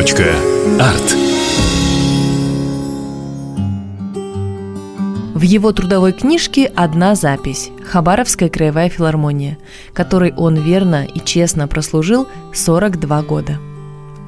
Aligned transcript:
Арт. 0.00 1.14
В 5.34 5.42
его 5.42 5.72
трудовой 5.72 6.12
книжке 6.12 6.72
одна 6.74 7.14
запись– 7.14 7.68
Хабаровская 7.84 8.48
краевая 8.48 8.88
филармония, 8.88 9.58
которой 9.92 10.32
он 10.32 10.54
верно 10.54 11.04
и 11.04 11.20
честно 11.20 11.68
прослужил 11.68 12.26
42 12.54 13.22
года. 13.24 13.58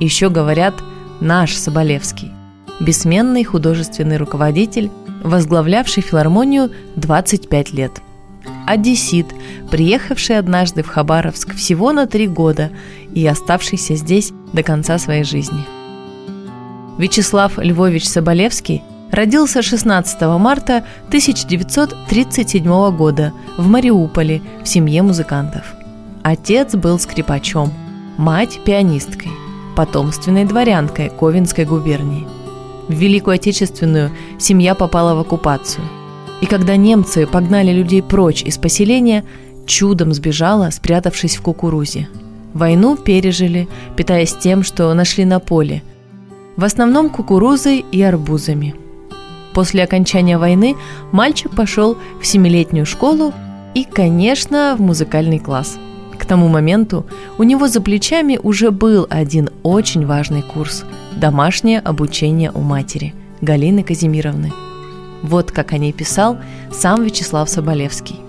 Еще 0.00 0.28
говорят 0.28 0.74
«наш 1.20 1.54
Соболевский»– 1.54 2.32
бессменный 2.80 3.44
художественный 3.44 4.16
руководитель, 4.16 4.90
возглавлявший 5.22 6.02
филармонию 6.02 6.72
25 6.96 7.72
лет– 7.74 7.92
одессит, 8.70 9.26
приехавший 9.70 10.38
однажды 10.38 10.82
в 10.82 10.88
Хабаровск 10.88 11.54
всего 11.54 11.92
на 11.92 12.06
три 12.06 12.26
года 12.28 12.70
и 13.14 13.26
оставшийся 13.26 13.96
здесь 13.96 14.32
до 14.52 14.62
конца 14.62 14.98
своей 14.98 15.24
жизни. 15.24 15.64
Вячеслав 16.98 17.58
Львович 17.58 18.08
Соболевский 18.08 18.82
родился 19.10 19.62
16 19.62 20.20
марта 20.38 20.84
1937 21.08 22.96
года 22.96 23.32
в 23.58 23.66
Мариуполе 23.68 24.40
в 24.62 24.68
семье 24.68 25.02
музыкантов. 25.02 25.74
Отец 26.22 26.74
был 26.74 26.98
скрипачом, 26.98 27.72
мать– 28.18 28.60
пианисткой, 28.64 29.32
потомственной 29.74 30.44
дворянкой 30.44 31.10
Ковенской 31.10 31.64
губернии. 31.64 32.26
В 32.88 32.92
Великую 32.92 33.34
Отечественную 33.34 34.10
семья 34.38 34.74
попала 34.74 35.14
в 35.14 35.20
оккупацию– 35.20 35.84
и 36.40 36.46
когда 36.46 36.76
немцы 36.76 37.26
погнали 37.26 37.72
людей 37.72 38.02
прочь 38.02 38.42
из 38.42 38.58
поселения, 38.58 39.24
чудом 39.66 40.12
сбежала, 40.12 40.70
спрятавшись 40.70 41.36
в 41.36 41.42
кукурузе. 41.42 42.08
Войну 42.54 42.96
пережили, 42.96 43.68
питаясь 43.96 44.34
тем, 44.34 44.62
что 44.62 44.92
нашли 44.94 45.24
на 45.24 45.38
поле. 45.38 45.82
В 46.56 46.64
основном 46.64 47.10
кукурузой 47.10 47.84
и 47.92 48.02
арбузами. 48.02 48.74
После 49.54 49.82
окончания 49.82 50.38
войны 50.38 50.76
мальчик 51.12 51.54
пошел 51.54 51.96
в 52.20 52.26
семилетнюю 52.26 52.86
школу 52.86 53.32
и, 53.74 53.84
конечно, 53.84 54.74
в 54.76 54.80
музыкальный 54.80 55.38
класс. 55.38 55.78
К 56.18 56.26
тому 56.26 56.48
моменту 56.48 57.06
у 57.38 57.44
него 57.44 57.68
за 57.68 57.80
плечами 57.80 58.38
уже 58.42 58.70
был 58.70 59.06
один 59.08 59.50
очень 59.62 60.06
важный 60.06 60.42
курс– 60.42 60.84
домашнее 61.16 61.80
обучение 61.80 62.50
у 62.52 62.60
матери 62.60 63.14
Галины 63.40 63.82
Казимировны– 63.82 64.52
вот 65.22 65.50
как 65.52 65.72
о 65.72 65.78
ней 65.78 65.92
писал 65.92 66.38
сам 66.72 67.02
Вячеслав 67.04 67.48
Соболевский. 67.48 68.20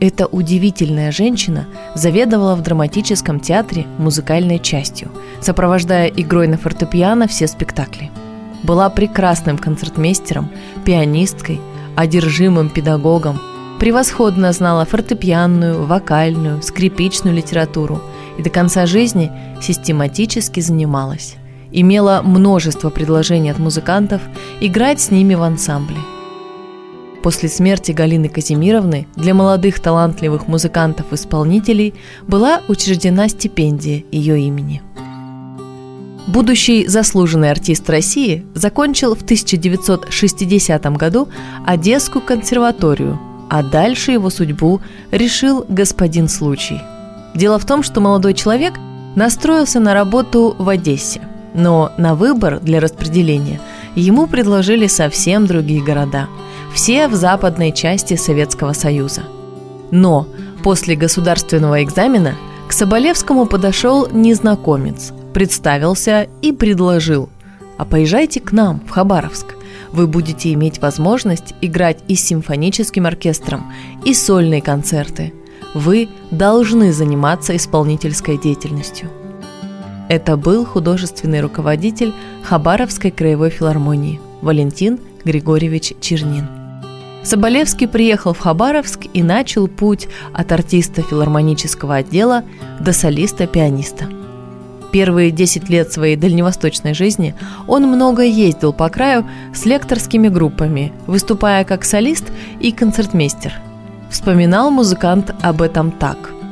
Эта 0.00 0.26
удивительная 0.26 1.12
женщина 1.12 1.66
заведовала 1.94 2.56
в 2.56 2.62
драматическом 2.62 3.40
театре 3.40 3.86
музыкальной 3.98 4.58
частью, 4.58 5.10
сопровождая 5.40 6.08
игрой 6.08 6.46
на 6.48 6.58
фортепиано 6.58 7.26
все 7.26 7.46
спектакли. 7.46 8.10
Была 8.62 8.90
прекрасным 8.90 9.56
концертмейстером, 9.56 10.50
пианисткой, 10.84 11.60
одержимым 11.96 12.68
педагогом, 12.68 13.40
превосходно 13.78 14.52
знала 14.52 14.84
фортепианную, 14.84 15.86
вокальную, 15.86 16.62
скрипичную 16.62 17.34
литературу 17.36 18.02
и 18.36 18.42
до 18.42 18.50
конца 18.50 18.86
жизни 18.86 19.30
систематически 19.62 20.60
занималась 20.60 21.36
имела 21.74 22.22
множество 22.22 22.88
предложений 22.88 23.50
от 23.50 23.58
музыкантов 23.58 24.22
играть 24.60 25.00
с 25.00 25.10
ними 25.10 25.34
в 25.34 25.42
ансамбле. 25.42 25.98
После 27.22 27.48
смерти 27.48 27.92
Галины 27.92 28.28
Казимировны 28.28 29.08
для 29.16 29.34
молодых 29.34 29.80
талантливых 29.80 30.46
музыкантов-исполнителей 30.46 31.94
была 32.28 32.60
учреждена 32.68 33.28
стипендия 33.28 34.04
ее 34.12 34.40
имени. 34.40 34.82
Будущий 36.26 36.86
заслуженный 36.86 37.50
артист 37.50 37.88
России 37.90 38.46
закончил 38.54 39.14
в 39.14 39.22
1960 39.22 40.84
году 40.96 41.28
Одесскую 41.66 42.22
консерваторию, 42.22 43.18
а 43.50 43.62
дальше 43.62 44.12
его 44.12 44.30
судьбу 44.30 44.80
решил 45.10 45.66
господин 45.68 46.28
случай. 46.28 46.80
Дело 47.34 47.58
в 47.58 47.66
том, 47.66 47.82
что 47.82 48.00
молодой 48.00 48.34
человек 48.34 48.74
настроился 49.16 49.80
на 49.80 49.92
работу 49.92 50.54
в 50.58 50.68
Одессе– 50.68 51.20
но 51.54 51.92
на 51.96 52.14
выбор 52.14 52.60
для 52.60 52.80
распределения 52.80 53.60
ему 53.94 54.26
предложили 54.26 54.88
совсем 54.88 55.46
другие 55.46 55.82
города, 55.82 56.28
все 56.74 57.08
в 57.08 57.14
западной 57.14 57.72
части 57.72 58.16
Советского 58.16 58.72
Союза. 58.72 59.22
Но 59.90 60.26
после 60.62 60.96
государственного 60.96 61.82
экзамена 61.82 62.34
к 62.68 62.72
Соболевскому 62.72 63.46
подошел 63.46 64.08
незнакомец, 64.10 65.12
представился 65.32 66.26
и 66.42 66.52
предложил 66.52 67.28
«А 67.78 67.84
поезжайте 67.84 68.40
к 68.40 68.52
нам, 68.52 68.80
в 68.86 68.90
Хабаровск. 68.90 69.54
Вы 69.92 70.08
будете 70.08 70.52
иметь 70.52 70.80
возможность 70.80 71.54
играть 71.60 71.98
и 72.08 72.16
с 72.16 72.24
симфоническим 72.24 73.06
оркестром, 73.06 73.72
и 74.04 74.12
сольные 74.12 74.60
концерты. 74.60 75.32
Вы 75.72 76.08
должны 76.32 76.92
заниматься 76.92 77.54
исполнительской 77.54 78.38
деятельностью». 78.38 79.10
Это 80.08 80.36
был 80.36 80.66
художественный 80.66 81.40
руководитель 81.40 82.12
Хабаровской 82.42 83.10
краевой 83.10 83.50
филармонии 83.50 84.20
Валентин 84.42 84.98
Григорьевич 85.24 85.94
Чернин. 86.00 86.46
Соболевский 87.22 87.88
приехал 87.88 88.34
в 88.34 88.38
Хабаровск 88.38 89.06
и 89.14 89.22
начал 89.22 89.66
путь 89.66 90.08
от 90.34 90.52
артиста 90.52 91.00
филармонического 91.00 91.96
отдела 91.96 92.44
до 92.80 92.92
солиста-пианиста. 92.92 94.04
Первые 94.92 95.30
10 95.30 95.70
лет 95.70 95.90
своей 95.90 96.16
дальневосточной 96.16 96.92
жизни 96.92 97.34
он 97.66 97.84
много 97.84 98.22
ездил 98.22 98.74
по 98.74 98.90
краю 98.90 99.26
с 99.54 99.64
лекторскими 99.64 100.28
группами, 100.28 100.92
выступая 101.06 101.64
как 101.64 101.84
солист 101.84 102.26
и 102.60 102.72
концертмейстер. 102.72 103.54
Вспоминал 104.10 104.70
музыкант 104.70 105.34
об 105.42 105.62
этом 105.62 105.90
так– 105.90 106.30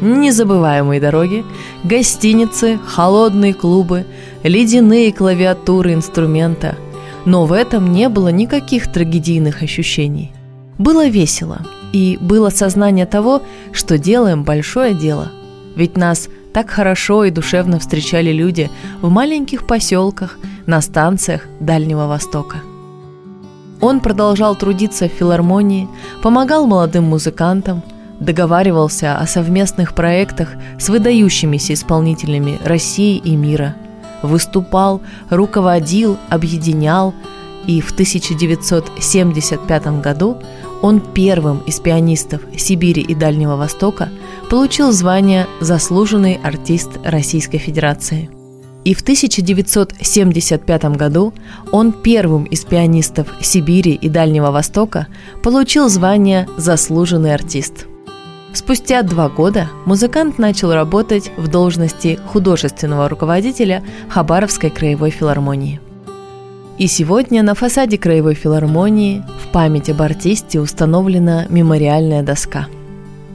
Незабываемые 0.00 1.00
дороги, 1.00 1.44
гостиницы, 1.82 2.78
холодные 2.86 3.54
клубы, 3.54 4.04
ледяные 4.42 5.12
клавиатуры 5.12 5.94
инструмента. 5.94 6.76
Но 7.24 7.46
в 7.46 7.52
этом 7.52 7.92
не 7.92 8.08
было 8.08 8.28
никаких 8.28 8.92
трагедийных 8.92 9.62
ощущений. 9.62 10.32
Было 10.78 11.08
весело, 11.08 11.62
и 11.92 12.18
было 12.20 12.50
сознание 12.50 13.06
того, 13.06 13.42
что 13.72 13.96
делаем 13.96 14.44
большое 14.44 14.94
дело. 14.94 15.32
Ведь 15.76 15.96
нас 15.96 16.28
так 16.52 16.70
хорошо 16.70 17.24
и 17.24 17.30
душевно 17.30 17.78
встречали 17.78 18.32
люди 18.32 18.70
в 19.00 19.10
маленьких 19.10 19.66
поселках, 19.66 20.38
на 20.66 20.80
станциях 20.80 21.42
Дальнего 21.60 22.06
Востока. 22.06 22.56
Он 23.80 24.00
продолжал 24.00 24.56
трудиться 24.56 25.08
в 25.08 25.12
филармонии, 25.12 25.88
помогал 26.22 26.66
молодым 26.66 27.04
музыкантам– 27.04 27.82
договаривался 28.20 29.16
о 29.16 29.26
совместных 29.26 29.94
проектах 29.94 30.50
с 30.78 30.88
выдающимися 30.88 31.74
исполнителями 31.74 32.58
России 32.64 33.16
и 33.18 33.36
мира, 33.36 33.76
выступал, 34.22 35.00
руководил, 35.30 36.16
объединял, 36.28 37.14
и 37.66 37.80
в 37.80 37.90
1975 37.92 39.86
году 40.00 40.36
он 40.82 41.00
первым 41.00 41.58
из 41.60 41.80
пианистов 41.80 42.42
Сибири 42.56 43.02
и 43.02 43.14
Дальнего 43.14 43.56
Востока 43.56 44.08
получил 44.50 44.92
звание 44.92 45.46
«Заслуженный 45.60 46.38
артист 46.42 46.90
Российской 47.04 47.58
Федерации». 47.58 48.30
И 48.84 48.94
в 48.94 49.00
1975 49.00 50.84
году 50.96 51.34
он 51.72 51.90
первым 51.90 52.44
из 52.44 52.64
пианистов 52.64 53.26
Сибири 53.40 53.94
и 53.94 54.08
Дальнего 54.08 54.52
Востока 54.52 55.08
получил 55.42 55.88
звание 55.88 56.48
«Заслуженный 56.56 57.34
артист». 57.34 57.86
Спустя 58.56 59.02
два 59.02 59.28
года 59.28 59.68
музыкант 59.84 60.38
начал 60.38 60.72
работать 60.72 61.30
в 61.36 61.46
должности 61.46 62.18
художественного 62.32 63.06
руководителя 63.06 63.84
Хабаровской 64.08 64.70
краевой 64.70 65.10
филармонии. 65.10 65.78
И 66.78 66.86
сегодня 66.86 67.42
на 67.42 67.54
фасаде 67.54 67.98
краевой 67.98 68.32
филармонии 68.32 69.22
в 69.44 69.52
память 69.52 69.90
об 69.90 70.00
артисте 70.00 70.58
установлена 70.58 71.44
мемориальная 71.50 72.22
доска. 72.22 72.66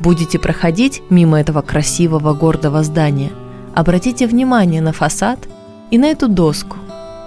Будете 0.00 0.38
проходить 0.38 1.02
мимо 1.10 1.40
этого 1.40 1.62
красивого 1.62 2.32
гордого 2.32 2.84
здания, 2.84 3.32
обратите 3.74 4.28
внимание 4.28 4.80
на 4.80 4.92
фасад 4.92 5.48
и 5.90 5.98
на 5.98 6.06
эту 6.06 6.28
доску, 6.28 6.76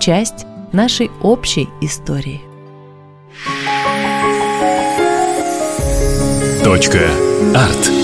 часть 0.00 0.46
нашей 0.72 1.10
общей 1.20 1.68
истории. 1.82 2.40
Точка. 6.64 7.10
Арт. 7.54 8.03